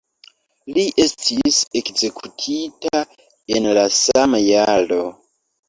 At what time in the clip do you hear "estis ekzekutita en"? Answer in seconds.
1.03-3.71